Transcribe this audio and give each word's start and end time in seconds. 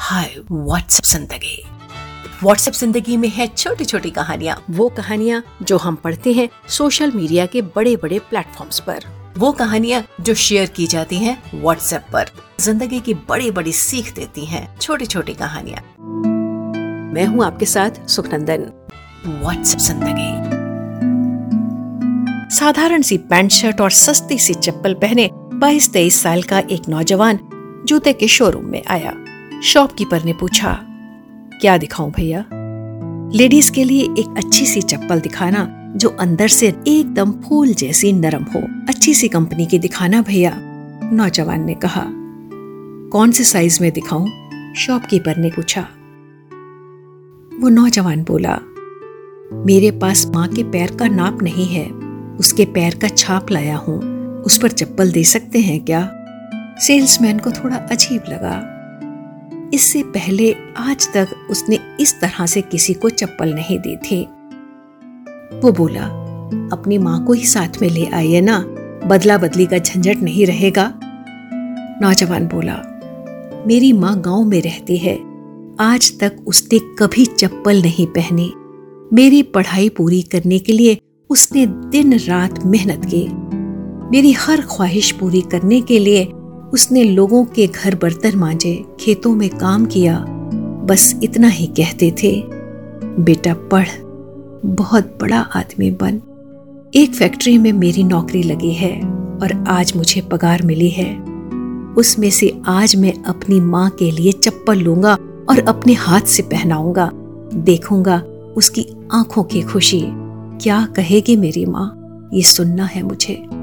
हाय 0.00 0.34
WhatsApp 0.50 1.04
ज़िंदगी। 1.04 1.62
WhatsApp 2.42 2.74
ज़िंदगी 2.74 3.16
में 3.16 3.28
है 3.28 3.46
छोटी 3.46 3.84
छोटी 3.84 4.10
कहानियाँ। 4.10 4.56
वो 4.70 4.88
कहानियाँ 4.88 5.42
जो 5.62 5.76
हम 5.76 5.94
पढ़ते 5.94 6.32
हैं 6.32 6.48
सोशल 6.68 7.12
मीडिया 7.12 7.46
के 7.46 7.62
बड़े 7.76 7.94
बड़े 7.96 8.18
प्लेटफॉर्म्स 8.30 8.78
पर। 8.80 9.04
वो 9.38 9.50
कहानियाँ 9.52 10.02
जो 10.20 10.34
शेयर 10.36 10.68
की 10.76 10.86
जाती 10.86 11.16
हैं 11.16 11.36
व्हाट्सएप 11.54 12.06
पर। 12.12 12.30
ज़िंदगी 12.60 13.00
की 13.00 13.14
बड़ी 13.28 13.50
बड़ी 13.50 13.72
सीख 13.72 14.14
देती 14.14 14.44
हैं 14.44 14.66
छोटी 14.78 15.06
छोटी 15.06 15.34
कहानियाँ। 15.34 15.82
मैं 17.12 17.26
हूँ 17.26 17.44
आपके 17.44 17.66
साथ 17.66 18.06
सुखनंदन। 18.08 18.70
व्हाट्सएप 19.26 19.80
ज़िंदगी। 19.80 20.32
साधारण 22.56 23.02
सी 23.02 23.18
पैंट 23.18 23.50
शर्ट 23.52 23.80
और 23.80 23.90
सस्ती 23.92 24.38
सी 24.38 24.54
चप्पल 24.54 24.94
पहने 24.94 25.30
बाईस 25.34 25.92
तेईस 25.92 26.22
साल 26.22 26.42
का 26.42 26.58
एक 26.60 26.88
नौजवान 26.88 27.48
जूते 27.86 28.12
के 28.12 28.28
शोरूम 28.28 28.64
में 28.64 28.82
आया। 28.86 29.24
शॉपकीपर 29.64 30.24
ने 30.24 30.32
पूछा, 30.32 30.80
क्या 31.60 31.78
दिखाऊँ 31.78 32.12
भैया? 32.12 32.44
लेडीज़ 33.34 33.72
के 33.72 33.84
लिए 33.84 34.02
एक 34.02 34.34
अच्छी 34.36 34.66
सी 34.66 34.82
चप्पल 34.82 35.20
दिखाना, 35.20 35.92
जो 35.96 36.08
अंदर 36.08 36.48
से 36.48 36.68
एकदम 36.88 37.32
फूल 37.32 37.68
जैसी 37.68 38.12
नरम 38.12 38.42
हो, 38.44 38.60
अच्छी 38.88 39.14
सी 39.14 39.28
कंपनी 39.28 39.66
की 39.66 39.78
दिखाना 39.78 40.22
भैया, 40.22 40.58
नौजवान 41.12 41.64
ने 41.64 41.74
कहा। 41.74 42.04
कौन 43.12 43.30
से 43.30 43.44
साइज़ 43.44 43.78
में 43.80 43.92
दिखाऊँ? 43.92 44.28
शॉपकीपर 44.74 45.36
ने 45.36 45.50
पूछा। 45.50 45.80
वो 47.60 47.68
नौजवान 47.68 48.24
बोला, 48.24 48.58
मेरे 49.52 49.90
पास 49.90 50.26
माँ 50.26 50.48
के 50.48 50.62
पैर 50.62 50.96
का 50.96 51.08
नाप 51.08 51.42
नहीं 51.42 51.66
है, 51.66 51.90
उसके 52.36 52.64
पैर 52.64 52.94
का 52.94 53.08
छाप 53.08 53.50
लाया 53.50 53.76
हूँ, 53.76 54.00
उस 54.42 54.58
पर 54.58 54.68
चप्पल 54.68 55.12
दे 55.12 55.24
सकते 55.24 55.58
हैं 55.58 55.84
क्या? 55.84 56.10
सेल्समैन 56.78 57.38
को 57.38 57.50
थोड़ा 57.50 57.76
अजीब 57.76 58.22
लगा। 58.28 58.74
इससे 59.74 60.02
पहले 60.02 60.56
आज 60.76 61.12
तक 61.12 61.28
उसने 61.50 61.78
इस 62.00 62.20
तरह 62.20 62.46
से 62.46 62.60
किसी 62.60 62.94
को 62.94 63.10
चप्पल 63.10 63.54
नहीं 63.54 63.78
दी 63.78 63.96
थी। 63.96 64.24
वो 65.60 65.72
बोला, 65.72 66.04
अपनी 66.72 66.98
माँ 66.98 67.24
को 67.24 67.32
ही 67.32 67.46
साथ 67.46 67.82
में 67.82 67.90
ले 67.90 68.06
आइए 68.06 68.40
ना, 68.40 68.58
बदला 69.06 69.38
बदली 69.38 69.66
का 69.66 69.78
झंझट 69.78 70.16
नहीं 70.16 70.46
रहेगा? 70.46 71.00
नौजवान 72.02 72.46
बोला, 72.46 72.76
मेरी 73.66 73.92
माँ 73.92 74.20
गाँव 74.20 74.44
में 74.44 74.62
रहती 74.62 74.96
है। 74.96 75.18
आज 75.80 76.20
तक 76.20 76.36
उसने 76.46 76.78
कभी 76.78 77.24
चप्पल 77.24 77.82
नहीं 77.82 78.06
पहनी। 78.06 78.52
मेरी 79.12 79.42
पढ़ाई 79.42 79.88
पूरी 79.88 80.22
करने 80.22 80.58
के 80.58 80.72
लिए 80.72 80.98
उसने 81.30 81.66
दिन 81.66 82.18
रात 82.18 82.66
मेहनत 82.66 83.04
की। 83.04 83.28
मेरी 84.10 84.32
हर 84.32 84.60
ख्वाहिश 84.60 85.10
पूरी 85.10 85.40
करने 85.40 85.80
के 85.80 85.98
लिए 85.98 86.24
उसने 86.72 87.04
लोगों 87.04 87.44
के 87.44 87.66
घर 87.66 87.94
बर्तन 87.94 88.38
मांजे, 88.38 88.84
खेतों 89.00 89.34
में 89.34 89.50
काम 89.50 89.86
किया। 89.86 90.24
बस 90.84 91.20
इतना 91.22 91.48
ही 91.48 91.66
कहते 91.66 92.14
थे, 92.22 92.44
बेटा, 93.22 93.54
पढ़। 93.54 93.88
बहुत 94.64 95.18
बड़ा 95.20 95.40
आदमी 95.40 95.90
बन। 95.90 96.20
एक 96.94 97.14
फैक्ट्री 97.14 97.58
में 97.58 97.72
मेरी 97.72 98.04
नौकरी 98.04 98.42
लगी 98.42 98.72
है 98.72 99.00
और 99.42 99.64
आज 99.68 99.92
मुझे 99.96 100.20
पगार 100.20 100.62
मिली 100.62 100.88
है। 100.88 101.18
उसमें 101.94 102.30
से 102.30 102.60
आज 102.66 102.96
मैं 102.96 103.24
अपनी 103.24 103.60
माँ 103.60 103.90
के 103.90 104.10
लिए 104.10 104.32
चप्पल 104.32 104.78
लूँगा 104.78 105.14
और 105.48 105.64
अपने 105.68 105.92
हाथ 105.92 106.20
से 106.20 106.42
पहनाऊँगा। 106.42 107.10
देखूँगा 107.54 108.18
उसकी 108.56 108.86
आँखों 109.12 109.42
की 109.42 109.62
खुशी। 109.62 110.04
क्या 110.62 110.88
कहेगी 110.96 111.36
मेरी 111.36 111.66
माँ? 111.66 111.94
ये 112.34 112.42
सुनना 112.42 112.84
है 112.84 113.02
मुझे। 113.02 113.57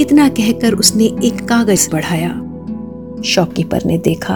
इतना 0.00 0.28
कहकर 0.28 0.72
उसने 0.72 1.04
एक 1.04 1.48
कागज़ 1.48 1.90
बढ़ाया। 1.90 2.30
शॉपकीपर 3.24 3.82
ने 3.86 3.98
देखा, 3.98 4.34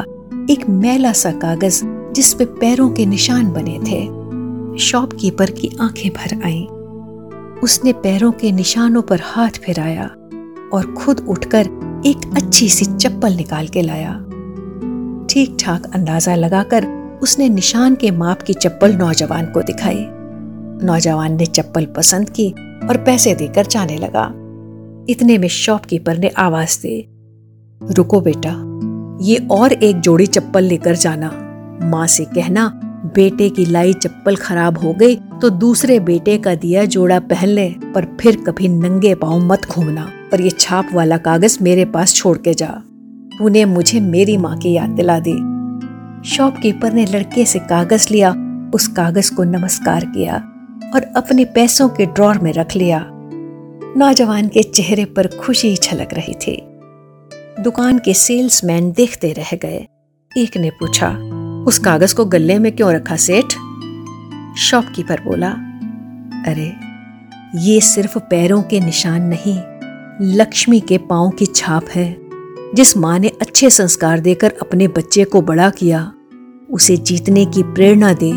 एक 0.51 0.69
मैला 0.69 1.13
सा 1.13 1.31
कागज़ 1.31 1.83
जिस 1.87 2.35
पे 2.35 2.45
पैरों 2.45 2.91
के 2.91 3.07
निशान 3.07 3.53
बने 3.53 3.79
थे। 3.79 4.19
शॉपकीपर 4.79 5.51
की 5.51 5.71
आँखें 5.81 6.13
भर 6.13 6.43
आईं। 6.45 6.67
उसने 7.61 7.93
पैरों 7.93 8.33
के 8.33 8.53
निशानों 8.53 9.03
पर 9.03 9.21
हाथ 9.23 9.51
फिराया 9.51 10.11
और 10.73 10.95
खुद 10.99 11.27
उठकर 11.29 11.61
एक 12.07 12.37
अच्छी 12.37 12.69
सी 12.69 12.85
चप्पल 12.85 13.33
निकाल 13.33 13.69
के 13.69 13.83
लाया। 13.83 14.13
ठीक 15.31 15.57
ठाक 15.61 15.95
अंदाज़ा 15.95 16.35
लगाकर 16.35 16.87
उसने 17.23 17.49
निशान 17.49 17.95
के 17.95 18.11
माप 18.11 18.43
की 18.43 18.55
चप्पल 18.55 18.93
नौजवान 18.93 19.47
को 19.47 19.63
दिखाई। 19.63 20.07
नौजवान 20.87 21.37
ने 21.37 21.47
चप्पल 21.47 21.85
पसंद 21.85 22.31
की 22.31 22.51
और 22.89 22.97
पैसे 23.07 23.35
देकर 23.35 23.67
जाने 23.67 23.97
लगा। 23.97 24.33
इतने 25.09 25.37
में 25.39 25.49
शॉपकीपर 25.49 26.19
ने 26.19 26.29
आवाज़ 26.29 26.79
दी, 26.79 27.05
रुको 27.81 28.21
बेटा, 28.21 28.51
ये 29.23 29.37
और 29.51 29.73
एक 29.73 30.01
जोड़ी 30.01 30.27
चप्पल 30.27 30.65
लेकर 30.65 30.97
जाना। 30.97 31.31
माँ 31.83 32.07
से 32.07 32.25
कहना, 32.25 32.69
बेटे 33.15 33.49
की 33.51 33.65
लाई 33.67 33.93
चप्पल 33.95 34.37
खराब 34.37 34.79
हो 34.79 34.93
गई 34.93 35.17
तो 35.41 35.51
दूसरे 35.51 35.99
बेटे 36.01 36.37
का 36.39 36.55
दिया 36.55 36.85
जोड़ा 36.85 37.19
पहन 37.21 37.49
ले, 37.49 37.69
पर 37.95 38.07
फिर 38.21 38.37
कभी 38.47 38.69
नंगे 38.69 39.15
पाँव 39.15 39.47
मत 39.47 39.67
घूमना, 39.67 40.09
पर 40.33 40.41
ये 40.41 40.51
छाप 40.51 40.93
वाला 40.95 41.17
कागज़ 41.19 41.59
मेरे 41.63 41.85
पास 41.87 42.15
छोड़ 42.15 42.37
के 42.39 42.55
जा। 42.55 42.71
तूने 43.39 43.65
मुझे 43.65 44.01
मेरी 44.01 44.37
माँ 44.37 44.57
की 44.59 44.73
याद 44.73 44.91
दिला 44.91 45.19
दी। 45.21 45.37
शॉपकीपर 46.29 46.93
ने 46.93 47.05
लड़के 47.07 47.45
से 47.45 47.59
कागज़ 47.61 48.13
लिया, 48.13 48.35
उस 48.75 48.89
कागज़ 48.89 49.35
को 49.35 49.45
नमस्कार 49.47 50.05
किया 50.07 50.37
और 50.95 51.13
अपने 51.17 51.45
पैसों 51.45 51.89
के 51.89 52.07
ड्रॉर 52.07 52.39
में 52.39 52.53
रख 52.53 52.77
लिया। 52.77 53.07
नौजवान 53.97 54.49
के 54.49 54.63
चेहरे 54.63 55.05
पर 55.05 55.27
खुशी 55.27 55.77
छलक 55.77 56.09
रही 56.13 56.35
थी। 56.35 56.63
दुकान 57.63 57.99
के 57.99 58.15
सेल्समैन 58.15 58.93
देखते 58.93 59.33
रह 59.33 59.57
गए। 59.57 59.87
एक 60.37 60.57
ने 60.57 60.71
पूछा, 60.71 61.09
उस 61.67 61.79
कागज़ 61.79 62.15
को 62.15 62.25
गले 62.25 62.59
में 62.59 62.73
क्यों 62.73 62.93
रखा, 62.93 63.17
सेठ? 63.17 63.47
शॉपकीपर 64.59 65.21
बोला, 65.21 65.51
अरे, 66.47 66.73
ये 67.57 67.81
सिर्फ़ 67.81 68.19
पैरों 68.19 68.63
के 68.63 68.81
निशान 68.81 69.23
नहीं, 69.23 69.59
लक्ष्मी 70.37 70.81
के 70.81 70.99
पाँव 70.99 71.31
की 71.31 71.47
छाप 71.47 71.85
है, 71.95 72.17
जिस 72.75 72.97
माँ 72.97 73.19
ने 73.19 73.29
अच्छे 73.29 73.71
संस्कार 73.71 74.21
देकर 74.21 74.55
अपने 74.63 74.89
बच्चे 74.89 75.25
को 75.25 75.43
बड़ा 75.43 75.71
किया। 75.71 76.13
उसे 76.71 76.97
जीतने 76.97 77.47
की 77.47 77.63
प्रेरणा 77.63 78.13
दे, 78.13 78.33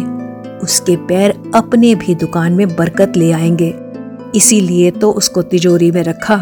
उसके 0.58 0.96
पैर 0.96 1.52
अपने 1.56 1.96
भी 1.96 2.16
दुकान 2.16 2.54
में 2.54 2.76
बरकत 2.76 3.14
ले 3.18 3.32
आएँगे। 3.32 3.91
इसीलिए 4.36 4.92
तो 4.92 5.12
उसको 5.12 5.42
तिजोरी 5.42 5.92
में 5.92 6.04
रखा। 6.04 6.38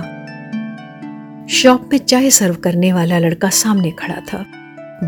शॉप 1.50 1.90
में 1.92 2.00
चाय 2.00 2.30
सर्व 2.30 2.56
करने 2.56 2.94
वाला 2.94 3.20
लड़का 3.20 3.50
सामने 3.50 3.92
खड़ा 3.92 4.20
था। 4.34 4.46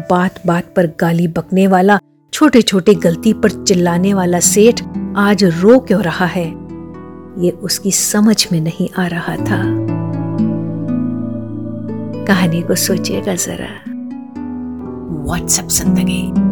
बात 0.09 0.39
बात 0.47 0.73
पर 0.75 0.87
गाली 0.99 1.27
बकने 1.27 1.67
वाला 1.67 1.99
छोटे 2.33 2.61
छोटे 2.61 2.95
गलती 2.95 3.33
पर 3.33 3.63
चिल्लाने 3.63 4.13
वाला 4.13 4.39
सेठ 4.39 4.81
आज 5.17 5.43
रो 5.43 5.79
क्यों 5.79 6.01
रहा 6.01 6.25
है? 6.25 6.45
ये 7.43 7.51
उसकी 7.51 7.91
समझ 7.91 8.47
में 8.51 8.61
नहीं 8.61 8.89
आ 8.97 9.07
रहा 9.07 9.35
था। 9.35 9.61
कहानी 12.25 12.61
को 12.61 12.75
सोचिएगा 12.75 13.35
जरा। 13.35 13.69
व्हाट्सएप 15.23 15.67
ज़िंदगी 15.67 16.50